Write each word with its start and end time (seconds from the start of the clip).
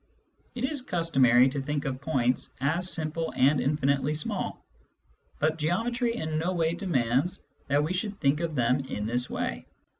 It 0.55 0.63
is 0.63 0.81
customary 0.81 1.47
to 1.49 1.61
think 1.61 1.85
of 1.85 2.01
points 2.01 2.49
as 2.59 2.89
simple 2.89 3.31
and 3.37 3.61
infinitely 3.61 4.15
small, 4.15 4.65
but 5.37 5.59
geometry 5.59 6.15
in 6.15 6.39
no 6.39 6.53
way 6.53 6.73
demands 6.73 7.43
that 7.67 7.83
we 7.83 7.93
should 7.93 8.19
think 8.19 8.39
of 8.39 8.55
them 8.55 8.79
in 8.79 9.05
this 9.05 9.29
way. 9.29 9.67